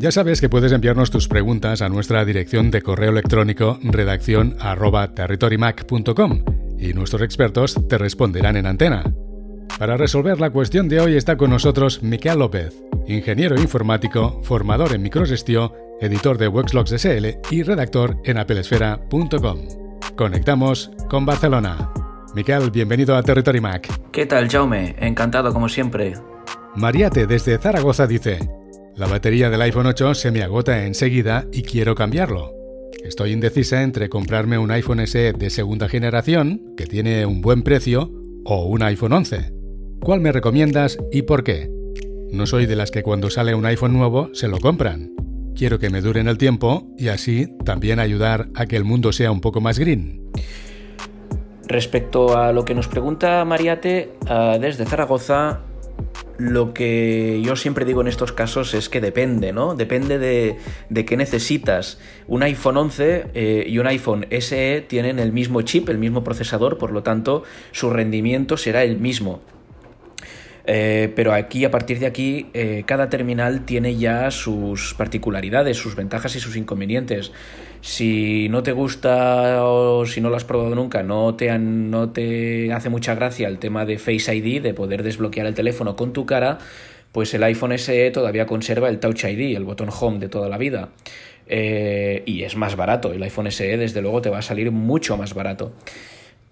Ya 0.00 0.10
sabes 0.10 0.40
que 0.40 0.48
puedes 0.48 0.72
enviarnos 0.72 1.10
tus 1.10 1.28
preguntas 1.28 1.82
a 1.82 1.90
nuestra 1.90 2.24
dirección 2.24 2.70
de 2.70 2.80
correo 2.80 3.10
electrónico 3.10 3.78
redacción 3.82 4.56
y 6.78 6.94
nuestros 6.94 7.20
expertos 7.20 7.78
te 7.86 7.98
responderán 7.98 8.56
en 8.56 8.64
antena. 8.64 9.04
Para 9.78 9.98
resolver 9.98 10.40
la 10.40 10.48
cuestión 10.48 10.88
de 10.88 11.00
hoy 11.00 11.16
está 11.16 11.36
con 11.36 11.50
nosotros 11.50 12.02
Miquel 12.02 12.38
López, 12.38 12.82
ingeniero 13.06 13.60
informático, 13.60 14.40
formador 14.42 14.94
en 14.94 15.02
microgestión, 15.02 15.70
editor 16.00 16.38
de 16.38 16.48
Wexlogs 16.48 16.92
SL 16.98 17.26
y 17.50 17.62
redactor 17.62 18.16
en 18.24 18.38
apelesfera.com. 18.38 19.58
Conectamos 20.16 20.92
con 21.10 21.26
Barcelona. 21.26 21.92
Miquel, 22.34 22.70
bienvenido 22.70 23.14
a 23.14 23.22
Territory 23.22 23.60
Mac. 23.60 23.86
¿Qué 24.12 24.24
tal, 24.24 24.48
Jaume? 24.48 24.96
Encantado 24.98 25.52
como 25.52 25.68
siempre. 25.68 26.14
Mariate 26.74 27.26
desde 27.26 27.58
Zaragoza 27.58 28.06
dice, 28.06 28.38
la 28.96 29.06
batería 29.06 29.50
del 29.50 29.62
iPhone 29.62 29.86
8 29.86 30.14
se 30.14 30.30
me 30.30 30.42
agota 30.42 30.84
enseguida 30.84 31.46
y 31.52 31.62
quiero 31.62 31.94
cambiarlo. 31.94 32.52
Estoy 33.04 33.32
indecisa 33.32 33.82
entre 33.82 34.08
comprarme 34.08 34.58
un 34.58 34.70
iPhone 34.70 35.06
SE 35.06 35.32
de 35.32 35.50
segunda 35.50 35.88
generación, 35.88 36.74
que 36.76 36.86
tiene 36.86 37.24
un 37.24 37.40
buen 37.40 37.62
precio, 37.62 38.10
o 38.44 38.66
un 38.66 38.82
iPhone 38.82 39.12
11. 39.12 39.52
¿Cuál 40.00 40.20
me 40.20 40.32
recomiendas 40.32 40.98
y 41.10 41.22
por 41.22 41.44
qué? 41.44 41.70
No 42.30 42.46
soy 42.46 42.66
de 42.66 42.76
las 42.76 42.90
que 42.90 43.02
cuando 43.02 43.30
sale 43.30 43.54
un 43.54 43.66
iPhone 43.66 43.92
nuevo 43.92 44.30
se 44.34 44.48
lo 44.48 44.58
compran. 44.58 45.12
Quiero 45.54 45.78
que 45.78 45.90
me 45.90 46.00
dure 46.00 46.20
en 46.20 46.28
el 46.28 46.38
tiempo 46.38 46.88
y 46.96 47.08
así 47.08 47.48
también 47.64 48.00
ayudar 48.00 48.48
a 48.54 48.66
que 48.66 48.76
el 48.76 48.84
mundo 48.84 49.12
sea 49.12 49.32
un 49.32 49.40
poco 49.40 49.60
más 49.60 49.78
green. 49.78 50.30
Respecto 51.66 52.36
a 52.36 52.52
lo 52.52 52.64
que 52.64 52.74
nos 52.74 52.88
pregunta 52.88 53.44
Mariate, 53.44 54.12
ah, 54.26 54.58
desde 54.60 54.86
Zaragoza, 54.86 55.60
lo 56.40 56.72
que 56.72 57.42
yo 57.44 57.54
siempre 57.54 57.84
digo 57.84 58.00
en 58.00 58.08
estos 58.08 58.32
casos 58.32 58.72
es 58.74 58.88
que 58.88 59.00
depende, 59.00 59.52
¿no? 59.52 59.74
Depende 59.74 60.18
de, 60.18 61.04
qué 61.04 61.16
necesitas. 61.16 61.98
Un 62.26 62.42
iPhone 62.42 62.78
11 62.78 63.26
eh, 63.34 63.64
y 63.68 63.78
un 63.78 63.86
iPhone 63.86 64.26
SE 64.30 64.84
tienen 64.88 65.18
el 65.18 65.32
mismo 65.32 65.62
chip, 65.62 65.88
el 65.90 65.98
mismo 65.98 66.24
procesador, 66.24 66.78
por 66.78 66.92
lo 66.92 67.02
tanto 67.02 67.42
su 67.72 67.90
rendimiento 67.90 68.56
será 68.56 68.82
el 68.84 68.98
mismo. 68.98 69.42
Eh, 70.66 71.12
pero 71.16 71.32
aquí, 71.32 71.64
a 71.64 71.70
partir 71.70 71.98
de 71.98 72.06
aquí, 72.06 72.46
eh, 72.54 72.84
cada 72.86 73.08
terminal 73.08 73.64
tiene 73.64 73.96
ya 73.96 74.30
sus 74.30 74.94
particularidades, 74.94 75.76
sus 75.76 75.96
ventajas 75.96 76.36
y 76.36 76.40
sus 76.40 76.56
inconvenientes. 76.56 77.32
Si 77.80 78.48
no 78.50 78.62
te 78.62 78.72
gusta 78.72 79.64
o 79.64 80.04
si 80.06 80.20
no 80.20 80.28
lo 80.28 80.36
has 80.36 80.44
probado 80.44 80.74
nunca, 80.74 81.02
no 81.02 81.34
te, 81.34 81.58
no 81.58 82.10
te 82.10 82.72
hace 82.72 82.90
mucha 82.90 83.14
gracia 83.14 83.48
el 83.48 83.58
tema 83.58 83.86
de 83.86 83.98
Face 83.98 84.34
ID, 84.34 84.62
de 84.62 84.74
poder 84.74 85.02
desbloquear 85.02 85.46
el 85.46 85.54
teléfono 85.54 85.96
con 85.96 86.12
tu 86.12 86.26
cara, 86.26 86.58
pues 87.12 87.32
el 87.34 87.42
iPhone 87.42 87.76
SE 87.78 88.10
todavía 88.10 88.46
conserva 88.46 88.88
el 88.88 89.00
Touch 89.00 89.24
ID, 89.24 89.56
el 89.56 89.64
botón 89.64 89.88
Home 89.98 90.18
de 90.18 90.28
toda 90.28 90.48
la 90.48 90.58
vida. 90.58 90.90
Eh, 91.52 92.22
y 92.26 92.44
es 92.44 92.56
más 92.56 92.76
barato. 92.76 93.12
El 93.12 93.22
iPhone 93.24 93.50
SE, 93.50 93.76
desde 93.76 94.00
luego, 94.00 94.22
te 94.22 94.30
va 94.30 94.38
a 94.38 94.42
salir 94.42 94.70
mucho 94.70 95.16
más 95.16 95.34
barato. 95.34 95.72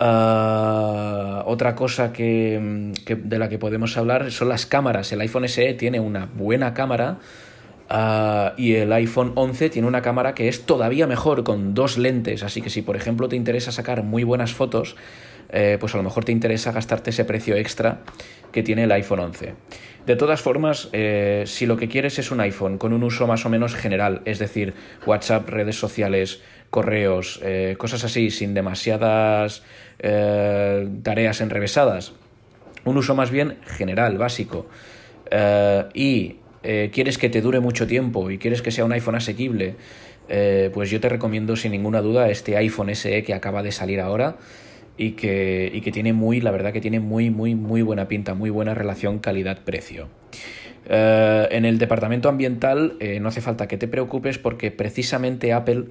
Ah, 0.00 1.42
otra 1.46 1.74
cosa 1.74 2.12
que, 2.12 2.92
de 3.06 3.38
la 3.38 3.48
que 3.48 3.58
podemos 3.58 3.96
hablar 3.96 4.30
son 4.30 4.48
las 4.48 4.66
cámaras. 4.66 5.10
El 5.12 5.20
iPhone 5.20 5.48
SE 5.48 5.74
tiene 5.74 5.98
una 5.98 6.26
buena 6.26 6.72
cámara 6.72 7.18
ah, 7.90 8.54
y 8.56 8.74
el 8.74 8.92
iPhone 8.92 9.32
11 9.34 9.70
tiene 9.70 9.88
una 9.88 10.02
cámara 10.02 10.34
que 10.34 10.48
es 10.48 10.66
todavía 10.66 11.06
mejor 11.06 11.42
con 11.42 11.74
dos 11.74 11.98
lentes. 11.98 12.42
Así 12.44 12.62
que 12.62 12.70
si 12.70 12.82
por 12.82 12.96
ejemplo 12.96 13.28
te 13.28 13.36
interesa 13.36 13.72
sacar 13.72 14.04
muy 14.04 14.22
buenas 14.22 14.52
fotos, 14.52 14.94
eh, 15.50 15.78
pues 15.80 15.94
a 15.94 15.96
lo 15.96 16.02
mejor 16.02 16.24
te 16.24 16.32
interesa 16.32 16.72
gastarte 16.72 17.10
ese 17.10 17.24
precio 17.24 17.56
extra 17.56 18.00
que 18.52 18.62
tiene 18.62 18.84
el 18.84 18.92
iPhone 18.92 19.20
11. 19.20 19.54
De 20.06 20.16
todas 20.16 20.40
formas, 20.40 20.88
eh, 20.92 21.44
si 21.46 21.66
lo 21.66 21.76
que 21.76 21.88
quieres 21.88 22.18
es 22.18 22.30
un 22.30 22.40
iPhone 22.40 22.78
con 22.78 22.92
un 22.92 23.02
uso 23.02 23.26
más 23.26 23.44
o 23.46 23.48
menos 23.48 23.74
general, 23.74 24.22
es 24.24 24.38
decir, 24.38 24.74
WhatsApp, 25.06 25.48
redes 25.48 25.78
sociales, 25.78 26.42
correos, 26.70 27.40
eh, 27.42 27.76
cosas 27.78 28.04
así, 28.04 28.30
sin 28.30 28.54
demasiadas 28.54 29.62
tareas 30.00 31.40
enrevesadas. 31.40 32.12
Un 32.84 32.98
uso 32.98 33.16
más 33.16 33.32
bien 33.32 33.58
general, 33.66 34.16
básico. 34.16 34.68
Y 35.92 36.36
quieres 36.62 37.18
que 37.18 37.28
te 37.28 37.40
dure 37.40 37.58
mucho 37.58 37.88
tiempo 37.88 38.30
y 38.30 38.38
quieres 38.38 38.62
que 38.62 38.70
sea 38.70 38.84
un 38.84 38.92
iPhone 38.92 39.16
asequible, 39.16 39.74
pues 40.72 40.90
yo 40.90 41.00
te 41.00 41.08
recomiendo 41.08 41.56
sin 41.56 41.72
ninguna 41.72 42.00
duda 42.00 42.30
este 42.30 42.56
iPhone 42.56 42.94
SE 42.94 43.24
que 43.24 43.34
acaba 43.34 43.64
de 43.64 43.72
salir 43.72 44.00
ahora 44.00 44.36
y 44.98 45.12
que, 45.12 45.70
y 45.72 45.80
que 45.80 45.92
tiene 45.92 46.12
muy, 46.12 46.40
la 46.40 46.50
verdad 46.50 46.72
que 46.72 46.80
tiene 46.80 47.00
muy, 47.00 47.30
muy, 47.30 47.54
muy 47.54 47.82
buena 47.82 48.08
pinta, 48.08 48.34
muy 48.34 48.50
buena 48.50 48.74
relación 48.74 49.18
calidad-precio. 49.20 50.08
en 50.90 51.64
el 51.64 51.78
departamento 51.78 52.28
ambiental 52.28 52.96
no 53.20 53.28
hace 53.28 53.40
falta 53.40 53.68
que 53.68 53.78
te 53.78 53.88
preocupes 53.88 54.38
porque 54.38 54.70
precisamente 54.70 55.52
Apple 55.52 55.86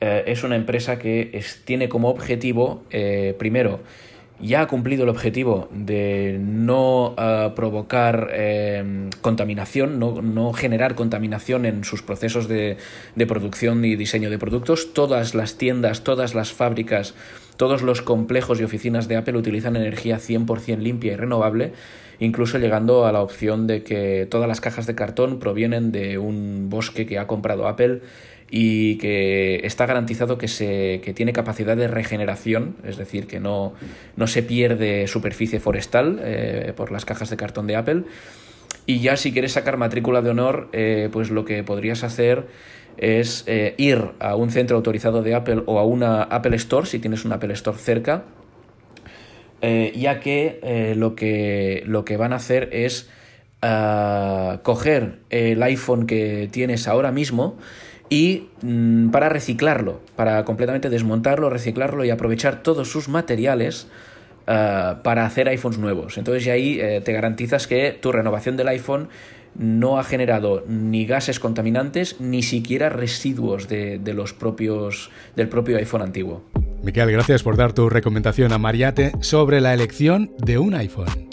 eh, 0.00 0.24
es 0.26 0.44
una 0.44 0.56
empresa 0.56 0.98
que 0.98 1.40
tiene 1.64 1.88
como 1.88 2.08
objetivo, 2.08 2.84
eh, 2.90 3.34
primero, 3.38 3.80
ya 4.40 4.62
ha 4.62 4.66
cumplido 4.68 5.04
el 5.04 5.08
objetivo 5.08 5.68
de 5.72 6.38
no 6.40 7.14
eh, 7.18 7.50
provocar 7.56 8.30
contaminación, 9.20 9.98
no, 9.98 10.52
generar 10.52 10.94
contaminación 10.94 11.66
en 11.66 11.84
sus 11.84 12.02
procesos 12.02 12.48
de, 12.48 12.76
de, 13.14 13.26
producción 13.26 13.84
y 13.84 13.96
diseño 13.96 14.30
de 14.30 14.38
productos. 14.38 14.92
Todas 14.92 15.34
las 15.34 15.56
tiendas, 15.56 16.04
todas 16.04 16.34
las 16.34 16.52
fábricas, 16.52 17.14
todos 17.56 17.82
los 17.82 18.02
complejos 18.02 18.60
y 18.60 18.64
oficinas 18.64 19.08
de 19.08 19.16
Apple 19.16 19.36
utilizan 19.36 19.76
energía 19.76 20.18
100% 20.18 20.78
limpia 20.78 21.12
y 21.12 21.16
renovable, 21.16 21.72
incluso 22.20 22.58
llegando 22.58 23.06
a 23.06 23.12
la 23.12 23.22
opción 23.22 23.66
de 23.66 23.82
que 23.82 24.26
todas 24.30 24.48
las 24.48 24.60
cajas 24.60 24.86
de 24.86 24.94
cartón 24.94 25.38
provienen 25.38 25.92
de 25.92 26.18
un 26.18 26.68
bosque 26.68 27.06
que 27.06 27.18
ha 27.18 27.26
comprado 27.26 27.68
Apple 27.68 28.00
y 28.50 28.96
que 28.96 29.60
está 29.64 29.86
garantizado 29.86 30.38
que, 30.38 30.48
se, 30.48 31.00
que 31.04 31.12
tiene 31.12 31.32
capacidad 31.32 31.76
de 31.76 31.86
regeneración, 31.86 32.76
es 32.84 32.96
decir, 32.96 33.26
que 33.26 33.40
no, 33.40 33.74
no 34.16 34.26
se 34.26 34.42
pierde 34.42 35.06
superficie 35.06 35.60
forestal 35.60 36.18
eh, 36.22 36.72
por 36.74 36.90
las 36.90 37.04
cajas 37.04 37.30
de 37.30 37.36
cartón 37.36 37.66
de 37.66 37.76
Apple. 37.76 38.04
Y 38.86 39.00
ya 39.00 39.16
si 39.16 39.32
quieres 39.32 39.52
sacar 39.52 39.76
matrícula 39.76 40.22
de 40.22 40.30
honor, 40.30 40.70
eh, 40.72 41.10
pues 41.12 41.30
lo 41.30 41.44
que 41.44 41.62
podrías 41.62 42.04
hacer 42.04 42.46
es 42.96 43.44
eh, 43.46 43.74
ir 43.76 44.12
a 44.18 44.34
un 44.34 44.50
centro 44.50 44.76
autorizado 44.76 45.22
de 45.22 45.34
Apple 45.34 45.62
o 45.66 45.78
a 45.78 45.84
una 45.84 46.22
Apple 46.22 46.56
Store, 46.56 46.86
si 46.86 46.98
tienes 46.98 47.26
una 47.26 47.36
Apple 47.36 47.52
Store 47.52 47.76
cerca, 47.76 48.24
ya 49.60 50.20
que, 50.20 50.94
lo 50.96 51.14
que 51.14 51.82
lo 51.86 52.04
que 52.04 52.16
van 52.16 52.32
a 52.32 52.36
hacer 52.36 52.68
es 52.72 53.08
ah, 53.62 54.60
coger 54.62 55.18
el 55.30 55.62
iPhone 55.62 56.06
que 56.06 56.48
tienes 56.50 56.88
ahora 56.88 57.12
mismo, 57.12 57.56
y 58.10 58.48
mm, 58.62 59.10
para 59.10 59.28
reciclarlo, 59.28 60.00
para 60.16 60.44
completamente 60.44 60.90
desmontarlo, 60.90 61.50
reciclarlo 61.50 62.04
y 62.04 62.10
aprovechar 62.10 62.62
todos 62.62 62.90
sus 62.90 63.08
materiales 63.08 63.88
ah, 64.46 65.00
para 65.02 65.26
hacer 65.26 65.48
iPhones 65.48 65.78
nuevos. 65.78 66.18
Entonces 66.18 66.44
ya 66.44 66.54
ahí 66.54 66.78
eh, 66.80 67.00
te 67.04 67.12
garantizas 67.12 67.66
que 67.66 67.92
tu 67.92 68.12
renovación 68.12 68.56
del 68.56 68.68
iPhone 68.68 69.08
no 69.54 69.98
ha 69.98 70.04
generado 70.04 70.64
ni 70.68 71.04
gases 71.04 71.40
contaminantes 71.40 72.20
ni 72.20 72.42
siquiera 72.42 72.90
residuos 72.90 73.68
de, 73.68 73.98
de 73.98 74.14
los 74.14 74.32
propios, 74.32 75.10
del 75.36 75.48
propio 75.48 75.78
iPhone 75.78 76.02
antiguo. 76.02 76.42
Miquel, 76.82 77.10
gracias 77.10 77.42
por 77.42 77.56
dar 77.56 77.72
tu 77.72 77.88
recomendación 77.88 78.52
a 78.52 78.58
Mariate 78.58 79.12
sobre 79.20 79.60
la 79.60 79.74
elección 79.74 80.30
de 80.38 80.58
un 80.58 80.74
iPhone. 80.74 81.28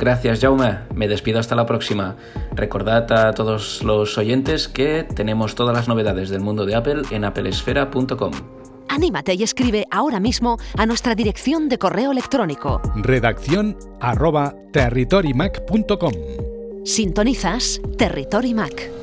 Gracias, 0.00 0.40
Jaume. 0.40 0.78
Me 0.94 1.08
despido 1.08 1.38
hasta 1.38 1.54
la 1.54 1.66
próxima. 1.66 2.16
Recordad 2.52 3.10
a 3.12 3.32
todos 3.32 3.82
los 3.82 4.16
oyentes 4.16 4.66
que 4.66 5.06
tenemos 5.14 5.54
todas 5.54 5.76
las 5.76 5.88
novedades 5.88 6.30
del 6.30 6.40
mundo 6.40 6.64
de 6.64 6.74
Apple 6.74 7.02
en 7.10 7.24
applesfera.com. 7.24 8.32
Anímate 8.88 9.34
y 9.34 9.42
escribe 9.42 9.86
ahora 9.90 10.18
mismo 10.18 10.58
a 10.76 10.86
nuestra 10.86 11.14
dirección 11.14 11.68
de 11.68 11.78
correo 11.78 12.12
electrónico. 12.12 12.80
Redacción 12.96 13.76
arroba 14.00 14.54
territorymac.com. 14.72 16.12
Sintonizas 16.84 17.80
Territory 17.98 18.54
Mac. 18.54 18.99